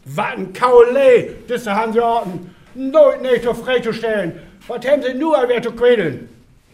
[0.05, 4.41] Was ein Kaulé, das haben sie Orten nooit nicht auf freizustellen.
[4.67, 6.29] Was haben sie nur wer zu quälen?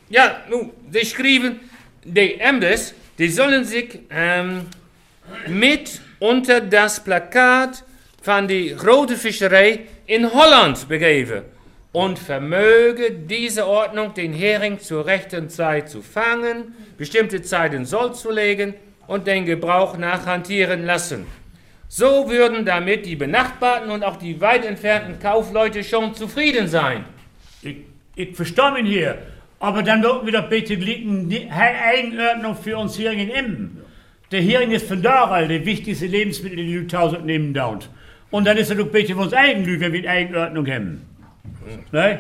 [0.09, 1.61] Ja, nu, die schrieben,
[2.05, 4.67] die Emdes, die sollen sich ähm,
[5.49, 7.83] mit unter das Plakat
[8.23, 11.43] von die große Fischerei in Holland begeben
[11.93, 18.15] und vermöge diese Ordnung den Hering zur rechten Zeit zu fangen, bestimmte Zeit in Sold
[18.15, 18.75] zu legen
[19.07, 21.27] und den Gebrauch nachhantieren lassen.
[21.89, 27.05] So würden damit die benachbarten und auch die weit entfernten Kaufleute schon zufrieden sein.
[27.63, 27.77] Ich,
[28.17, 29.19] ich verstehe ihn hier,
[29.61, 33.85] aber dann wollten wir doch bitte liegen Eigenordnung für uns Hering in Emmen.
[34.33, 37.89] Der Hering ist von Daral, der wichtigste Lebensmittel, die die 1000 nehmen dauert.
[38.31, 41.07] Und dann ist er doch bitte für uns Eigenlü, wenn wir die Eigenordnung haben.
[41.93, 42.19] Ne?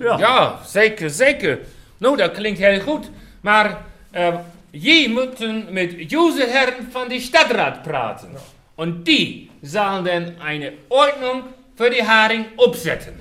[0.00, 1.58] Ja, ja zeker, zeker.
[1.98, 3.10] Nou, dat klinkt heel goed.
[3.40, 4.32] Maar äh,
[4.82, 8.30] je moeten met Jose Herren van de Stadtrat praten.
[8.74, 11.42] Und die sollen dann eine Ordnung
[11.76, 13.14] für die Haring opzetten.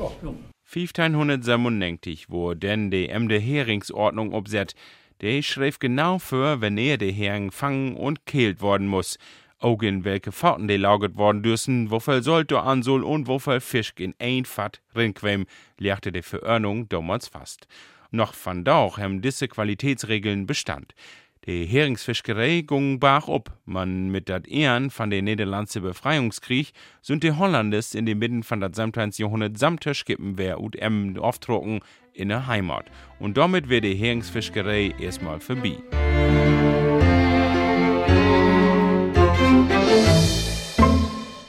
[0.74, 4.76] 1597, wo denn de emde Heringsordnung obset,
[5.22, 9.18] der schrieb genau für, wenn er de Hering fangen und kehlt worden muss.
[9.60, 13.94] Auch in welche Fahrten de lagert worden dürsten, wofür sollte an soll und wofür Fisch
[13.98, 15.46] in ein Fat rinquem,
[15.80, 17.68] lehrte de Verordnung damals fast.
[18.12, 20.94] Noch von dauch hem diese Qualitätsregeln bestand.
[21.48, 23.52] Die Heringsfischerei ging bach ob.
[23.66, 26.72] Man mit dat Ehren von der Niederlandse Befreiungskrieg
[27.04, 29.12] sind die Hollandes in den Mitten von dat 17.
[29.18, 31.82] Jahrhundert samt Skippen wer und em auftrocken
[32.14, 32.86] in der Heimat.
[33.20, 35.78] Und damit wird die Heringsfischerei erstmal vorbei.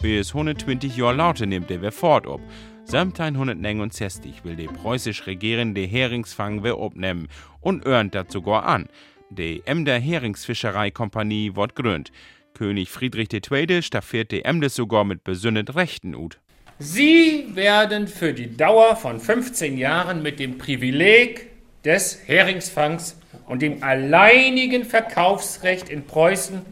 [0.02, 2.42] Bis 120 Jahre lauter nimmt der wer fort ob.
[2.80, 7.28] 1769 will der preußisch regierende Heringsfang wer obnehmen
[7.60, 8.88] und earnt dat sogar an.
[9.30, 12.12] Die Emder Heringsfischereikompanie wird gründ.
[12.54, 13.82] König Friedrich II.
[13.82, 16.38] staffiert die Emdes sogar mit besündet Rechten ut.
[16.78, 21.50] Sie werden für die Dauer von 15 Jahren mit dem Privileg
[21.84, 26.62] des Heringsfangs und dem alleinigen Verkaufsrecht in Preußen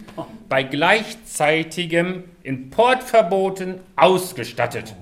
[0.49, 4.95] bei gleichzeitigem Importverboten ausgestattet.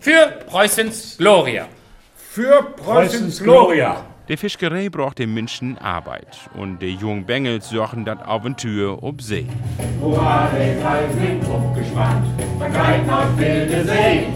[0.00, 1.68] Für Preußens Gloria.
[2.16, 4.13] Für Preußens Gloria.
[4.26, 9.44] Die Fischerei braucht den Menschen Arbeit und die jungen Bengels suchen das Aventur ob See.
[10.00, 12.26] Hurra, die drei sind umgespannt,
[12.58, 14.26] vergleiten auf wilde See.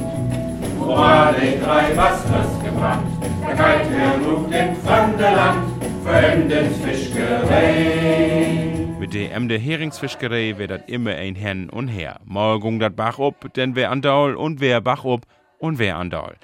[0.79, 3.07] Hurra, die drei Wassers gebrannt,
[3.43, 5.73] vergleiten der Ruf den Fremdeland,
[6.05, 8.69] für Emdens Fischerei.
[9.01, 12.21] Mit der Emde Heringsfischerei wird das immer ein Hen und Her.
[12.61, 15.23] Ging das Bach ob, denn wer andauer und wer Bach ob
[15.59, 16.35] und wer andauer.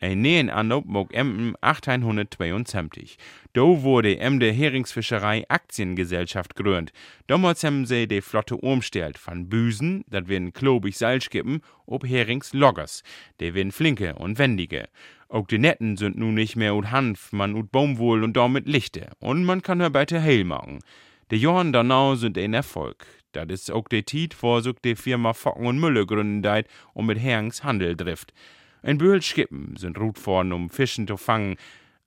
[0.00, 3.16] Ein nähen Anop mog Emden 1872.
[3.52, 6.94] Do wurde Emde Heringsfischerei Aktiengesellschaft gegründet.
[7.26, 13.02] Damals haben sie die Flotte umstellt von Büsen, dat werden klobig Seilskippen, ob Heringsloggers.
[13.40, 14.88] Die werden flinke und wendige.
[15.28, 19.10] Auch die Netten sind nun nicht mehr ut Hanf, man ut Baumwohl und damit Lichte.
[19.20, 20.80] Und man kann herbei heil machen.
[21.30, 23.06] Die Jahren danach sind ein Erfolg.
[23.32, 27.06] Das ist auch der Tiet, wo sich die Firma Focken und Mülle gründen deit und
[27.06, 28.32] mit Herings Handel trifft.
[28.84, 31.56] Ein Bühl Skippen sind ruht vorn, um Fischen zu fangen.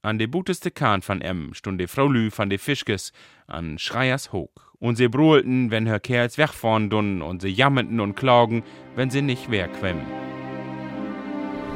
[0.04, 3.14] An de buteste Kahn von em stund de Frau Lü von de Fischkes
[3.48, 4.52] an Schreiers Hoog.
[4.78, 8.62] Und sie bruhlten, wenn her Kerls wegfahren dun, und sie jammerten und klagen,
[8.96, 10.06] wenn sie nicht wer quemmen.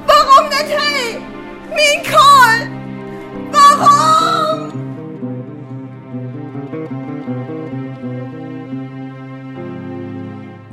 [0.06, 1.18] Warum nicht hey?
[1.72, 2.70] Mein Karl!
[3.52, 4.72] Warum?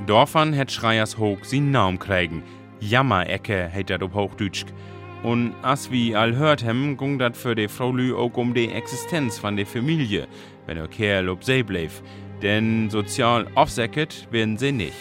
[0.06, 2.42] Dorfern het Schreiers Hoog sin Naum kriegen.
[2.80, 4.64] Jammerecke heit dat op Hochdeutsch.
[5.22, 8.70] Und as wie all hört hem, gung dat für de Frau Lü auch um die
[8.70, 10.28] Existenz von der Familie,
[10.66, 11.90] wenn der Kerl ob See bleib.
[12.40, 14.94] Denn sozial aufsäcket werden sie nicht.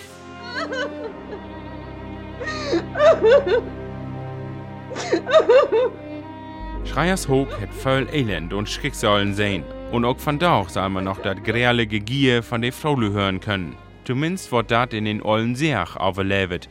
[6.85, 9.63] Schreiers Hoog het voll Elend und Schicksalen sein.
[9.91, 13.75] Und auch von da soll man noch das gräle Gegier von der Fraule hören können.
[14.03, 16.67] Zumindest wird dat in den ollen Seach overlebt.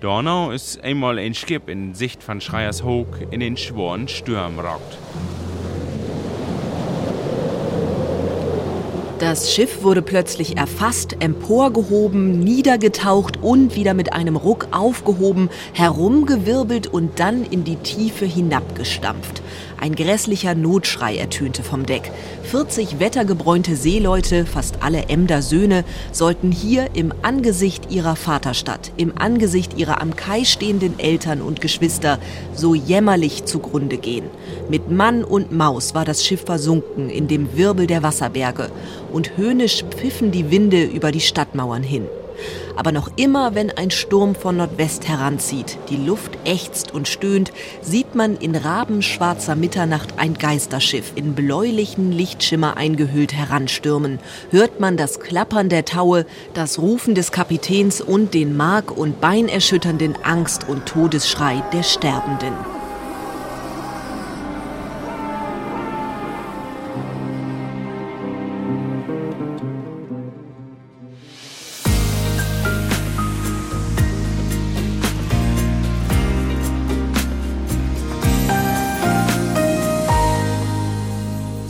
[0.00, 4.96] Donau ist einmal ein Skip in Sicht von Schreiers Hoog in den schworen Sturm rockt.
[9.20, 17.20] Das Schiff wurde plötzlich erfasst, emporgehoben, niedergetaucht und wieder mit einem Ruck aufgehoben, herumgewirbelt und
[17.20, 19.42] dann in die Tiefe hinabgestampft.
[19.78, 22.10] Ein grässlicher Notschrei ertönte vom Deck.
[22.44, 29.78] 40 wettergebräunte Seeleute, fast alle Emder Söhne, sollten hier im Angesicht ihrer Vaterstadt, im Angesicht
[29.78, 32.18] ihrer am Kai stehenden Eltern und Geschwister
[32.54, 34.26] so jämmerlich zugrunde gehen.
[34.68, 38.70] Mit Mann und Maus war das Schiff versunken in dem Wirbel der Wasserberge
[39.12, 42.06] und höhnisch pfiffen die Winde über die Stadtmauern hin.
[42.76, 48.14] Aber noch immer, wenn ein Sturm von Nordwest heranzieht, die Luft ächzt und stöhnt, sieht
[48.14, 54.18] man in rabenschwarzer Mitternacht ein Geisterschiff in bläulichen Lichtschimmer eingehüllt heranstürmen,
[54.50, 60.16] hört man das Klappern der Taue, das Rufen des Kapitäns und den mark- und beinerschütternden
[60.22, 62.69] Angst- und Todesschrei der Sterbenden.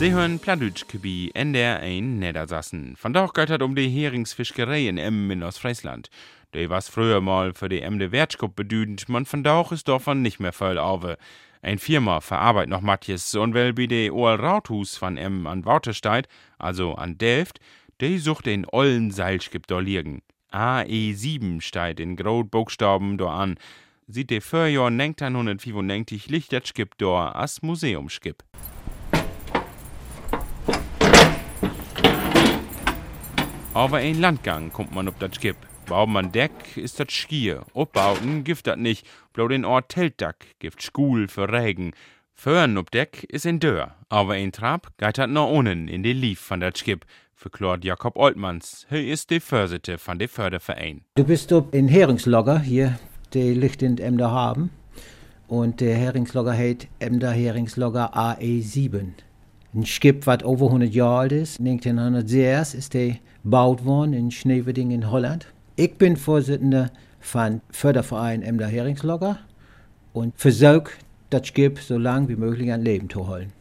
[0.00, 2.96] Sie hören Pladütschkebi NDR 1 Niedersassen.
[2.96, 6.08] Von geht es um die Heringsfischerei in Emmen in Ostfriesland.
[6.54, 10.40] Die was früher mal für die Emde Wertschkup bedüdend, man von da ist davon nicht
[10.40, 11.04] mehr voll auf.
[11.60, 16.28] Ein Firma verarbeitet noch Matjes und weil bei de Ohl Rauthus von Emmen an Watersteid,
[16.58, 17.60] also an Delft,
[18.00, 20.22] die sucht den ollen Seilschip da liegen.
[20.50, 23.58] AE7 steht in Grotbuchstaben da an.
[24.06, 28.42] Sieht de Vorjahr 1995 liegt das Skip da als Museumskip.
[33.72, 35.56] Aber ein Landgang kommt man ob das Skip.
[35.86, 37.62] Baut man Deck, ist das Skier.
[37.72, 41.92] Obbauten gift dat nicht, blau den Ort Teltdack, gift Schul für Regen.
[42.34, 46.16] Föhren ob Deck ist ein Dörr, aber ein Trab geht dat noch unten in den
[46.16, 47.04] Lief von dat Skip,
[47.36, 48.86] verklort Jakob Oltmanns.
[48.90, 51.02] Er ist der Vorsitzende von der Förderverein.
[51.14, 52.98] Du bist ob in Heringslogger hier,
[53.34, 54.70] der liegt in Emder haben.
[55.46, 59.12] Und der Heringslogger heißt Emder Heringslogger AE7.
[59.72, 61.60] Ein Skip, was over 100 Jahre alt ist.
[61.60, 65.46] 1906 ist der gebaut worden in Schneeweding in Holland.
[65.76, 69.38] Ich bin Vorsitzender von Förderverein Emder Heringslogger
[70.12, 70.90] und versuche
[71.30, 73.52] das Skip so lange wie möglich an Leben zu holen.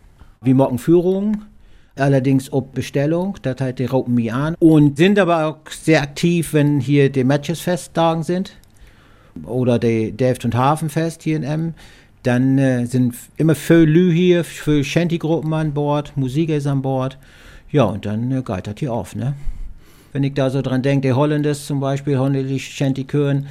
[0.41, 1.45] Wir machen Führungen,
[1.95, 6.53] allerdings auf Bestellung, das heißt, die rufen mich an und sind aber auch sehr aktiv,
[6.53, 8.53] wenn hier die Matchesfesttagen sind
[9.43, 11.75] oder die Delft- und Hafenfest hier in Emmen.
[12.23, 17.17] Dann äh, sind immer viel Lü hier, viel Shanty-Gruppen an Bord, Musik ist an Bord.
[17.71, 19.35] Ja, und dann äh, geht das hier auf, ne?
[20.11, 23.47] Wenn ich da so dran denke, die Holländers zum Beispiel, holländische Shanty-Chören,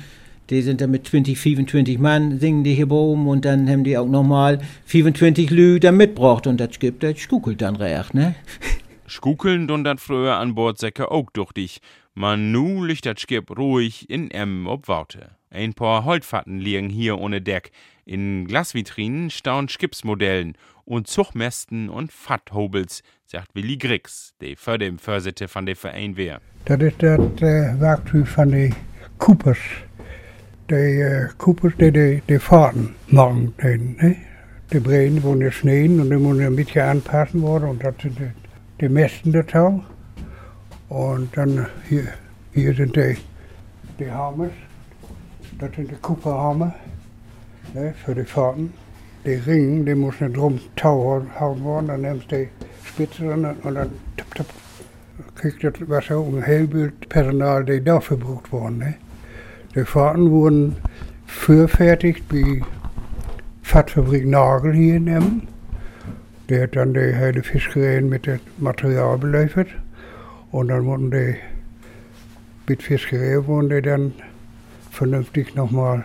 [0.51, 3.99] die sind dann mit 20, 25 Mann, singen die hier oben und dann haben die
[3.99, 8.35] auch nochmal 25 Lü da mitgebracht und das gibt, das skukelt dann recht, ne?
[9.09, 11.81] Skukeln und dat früher an Bord Säcke auch durch dich.
[12.15, 15.31] Man nu liegt das Skip ruhig in Emmen ob Worte.
[15.51, 17.71] Ein paar Holtfatten liegen hier ohne Deck.
[18.05, 25.49] In Glasvitrinen staunen Skipsmodellen und Zuchmästen und Fatthobels, sagt Willi Grix, der für dem Vorsitzende
[25.49, 26.41] von der Verein wär.
[26.65, 28.71] Dat is dat uh, werktuig van de
[29.17, 29.85] koepers.
[30.67, 33.53] De uh, koepers die de, de vaarten machen.
[33.57, 34.17] Den, ne?
[34.71, 38.31] De Breien wurden sneen und die müssen ein bisschen anpassen worden und das sind die,
[38.81, 39.85] die Mästen dazu.
[40.89, 42.09] Und dann hier,
[42.53, 43.17] hier sind die,
[43.99, 44.53] die Hammers.
[45.59, 46.75] Das sind die Kupferhammer
[47.75, 48.73] ne, für die Fahrten.
[49.25, 52.33] Die Ringen, die müssen drum Tau hauen worden, dann nimmst
[52.99, 54.47] Spitze und dann, und dann tipp, tipp,
[55.37, 58.79] kriegt das Wasser um Hellbildpersonal, die dafür gebraucht worden.
[58.79, 58.95] Ne.
[59.77, 60.77] Die Fahrten wurden
[61.27, 62.65] vorfertigt wie
[63.63, 65.49] Fahrtfabrik Nagel hier in Emmen.
[66.51, 69.69] Die hat dann die hele Fischerei mit dem Material beliefert.
[70.51, 71.37] Und dann wurden die
[72.67, 74.13] mit Fischerei wurden die dann
[74.91, 76.05] vernünftig nochmal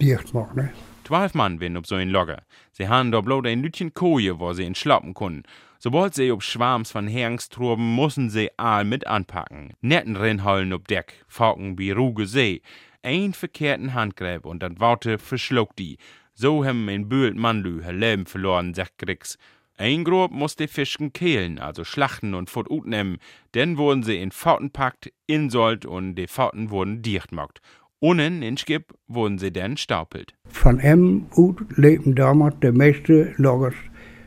[0.00, 0.56] dicht machen.
[0.56, 0.70] Ne?
[1.04, 2.42] Zwölf Mann werden ob so ein Logger.
[2.70, 5.42] Sie haben da bloß ein Lütchen Koje, wo sie ihn schlappen können.
[5.84, 9.72] Sobald sie ob Schwarms von Heringstroben, müssen sie all mit anpacken.
[9.80, 12.62] Netten rinholen ob Deck, Falken wie Ruge See.
[13.02, 15.98] Ein verkehrten Handgräb und dann Worte verschluckt die.
[16.34, 19.38] So haben ein Böld Mannlü her Leben verloren, sagt Grix.
[19.76, 23.16] Ein Grob muss die Fischken kehlen, also schlachten und Futt utnehmen.
[23.50, 27.60] Dann wurden sie in Fauten packt, insolt und die Fauten wurden dicht gemacht.
[27.98, 30.34] Unnen in Skip wurden sie dann staupelt.
[30.46, 33.74] Von M ut lebten damals de meeste Loggers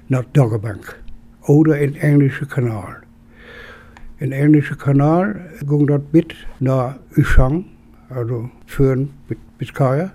[0.09, 1.04] nach Doggerbank
[1.47, 2.97] oder in Englische Kanal.
[4.19, 7.65] In Englische Kanal ging das mit nach Ushang,
[8.09, 10.11] also führen bis Biskaya,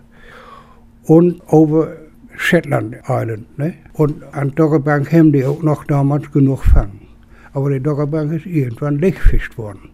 [1.04, 1.96] und over
[2.36, 3.58] Shetland Island.
[3.58, 3.74] Ne?
[3.92, 6.92] Und an Doggerbank haben die auch noch damals genug Fang.
[7.52, 9.90] Aber die Doggerbank ist irgendwann leggefischt worden.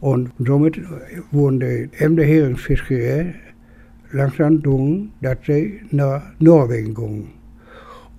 [0.00, 0.80] Und somit
[1.30, 3.34] wurden die Emder Heringsfischerei
[4.12, 7.41] langsam gedwungen, dass sie nach Norwegen gingen.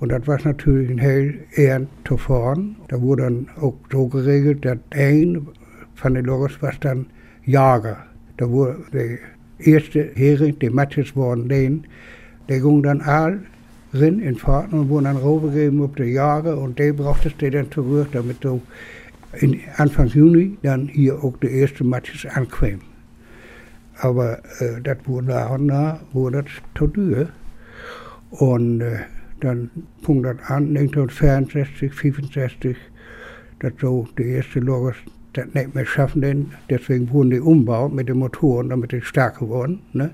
[0.03, 2.75] Und das war natürlich ein heel eher zu fahren.
[2.89, 5.47] Da wurde dann auch so geregelt, dass ein
[5.95, 7.05] von den Loggers war dann
[7.45, 8.05] Jager.
[8.35, 9.19] Da wurde der
[9.59, 11.87] erste Hering, die Matches waren den,
[12.49, 13.43] der ging dann all
[13.93, 17.71] rein in Fahrten und wurden dann raufgegeben auf die Jahre und der brauchte es dann
[17.71, 18.61] zurück, damit so
[19.39, 22.81] in Anfang Juni dann hier auch die erste Matches ankämen.
[23.99, 27.29] Aber äh, das wurde nach und nach wurde das zu teuer.
[28.31, 28.97] Und äh,
[29.43, 29.69] dann
[30.03, 32.77] fing das an, 1964, 65,
[33.59, 34.95] dass so die erste Loggers
[35.33, 39.47] das nicht mehr schaffen, denn deswegen wurden die umgebaut mit den Motoren, damit die stärker
[39.47, 39.81] wurden.
[39.93, 40.13] Ne?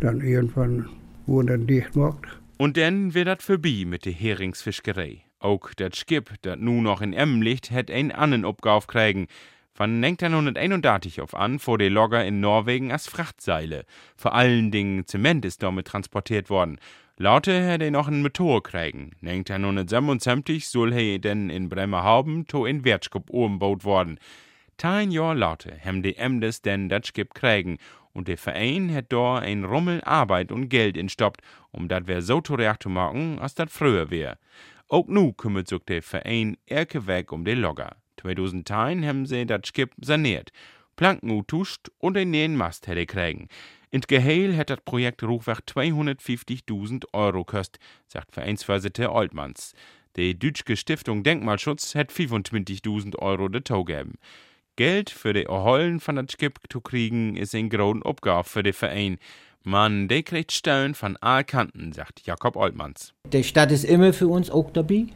[0.00, 0.88] Dann irgendwann
[1.26, 2.26] wurden dann dicht gemacht.
[2.58, 5.22] Und dann wird das vorbei mit der Heringsfischerei.
[5.38, 9.26] Auch das Skip, das nun noch in Emmen liegt, hat einen anderen Aufgabe kriegen.
[9.74, 13.86] Von 1931 auf an vor die Logger in Norwegen als Frachtseile.
[14.16, 16.78] Vor allen Dingen Zement ist damit transportiert worden.
[17.16, 19.12] Laute hätte noch einen Motor kriegen.
[19.22, 24.18] 1977 soll er denn in Bremerhaven to in Wertschkup umgebaut worden.
[24.76, 27.78] Tein Jahr laute haben die Emdes denn das Skip kriegen
[28.12, 32.42] und der Verein hat da ein Rummel Arbeit und Geld instoppt, um dat wer so
[32.42, 34.36] zurecht zu machen, als dat früher wär.
[34.88, 37.96] Auch nu kümmert sich der Verein erke weg um die Logger.
[38.22, 40.50] 2010 haben sie dat Skip saniert,
[40.96, 43.48] Planken utuscht und den neuen Mast hätte kriegen.
[43.90, 49.74] In Geheil hat das Projekt Ruchweg 250.000 Euro kost, sagt Vereinsvorsitzender Oltmanns.
[50.16, 54.14] Die Deutsche Stiftung Denkmalschutz hat 25.000 Euro dazu gegeben.
[54.76, 58.72] Geld für die Erholen von das Skip zu kriegen, ist ein großen Aufgabe für den
[58.72, 59.18] Verein.
[59.64, 63.12] Man, der kriegt Stellen von allen Kanten, sagt Jakob Oltmanns.
[63.30, 65.06] Die Stadt ist immer für uns auch dabei,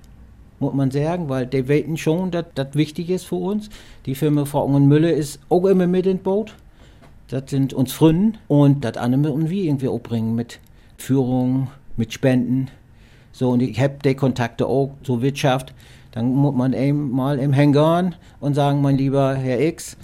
[0.59, 3.69] muss man sagen, weil die weten schon, dass das wichtig ist für uns.
[4.07, 6.55] Die Firma und Müller ist auch immer mit im Boot.
[7.29, 10.61] Das sind uns Freunde und das andere müssen wir irgendwie aufbringen mit
[10.97, 12.69] Führung, mit Spenden.
[13.33, 15.75] So, und ich habe die Kontakte auch zur Wirtschaft.
[16.13, 19.97] Dann muss man eben mal im Hängen und sagen, mein lieber Herr X,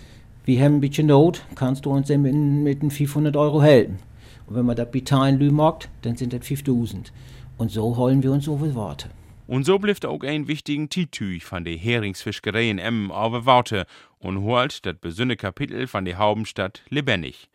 [0.44, 3.98] wir haben ein bisschen Not, kannst du uns denn mit, mit 500 Euro helfen?
[4.46, 7.12] Und wenn man das bezahlen macht, dann sind das 5000.
[7.56, 9.08] Und so holen wir uns so viel Worte.
[9.52, 13.84] Und so blieft auch ein wichtigen Titüch von der Heringsfischerei in Emmen Worte
[14.18, 17.50] und holt das besünne Kapitel von der Haubenstadt lebendig.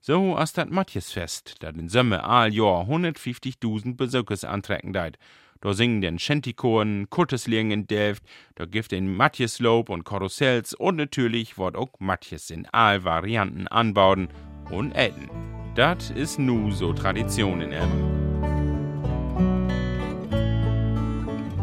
[0.00, 5.18] So as das Matthiasfest, das in Sommer all Jahr 150.000 Besuchers antrecken deit.
[5.60, 8.22] Da singen den Schentikoren, Kurtesliegen in Delft,
[8.54, 14.28] da gibt den Matthiaslob und Karussells und natürlich wird auch Matthias in all Varianten anbauen
[14.70, 15.28] und äten.
[15.74, 18.21] Das ist nu so Tradition in Emmen.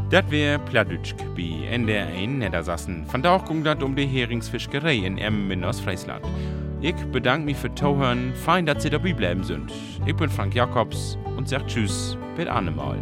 [0.10, 3.05] Dat wär Pladütschk bi NDR1 Niedersassen.
[3.05, 6.26] Von da auch ging dat um die Heringsfischerei in Emmen in Ostfriesland.
[6.82, 8.34] Ich bedanke mich für Tauhören.
[8.34, 9.72] Fein, dass Sie dabei bleiben sind.
[10.07, 12.97] Ich bin Frank Jakobs und sag Tschüss, bis annemal.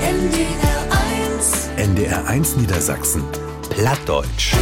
[0.00, 3.24] NDR 1 NDR 1 Niedersachsen.
[3.68, 4.54] Plattdeutsch.